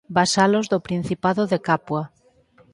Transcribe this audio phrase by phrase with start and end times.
[0.15, 2.03] Vasalos do principado de Capua.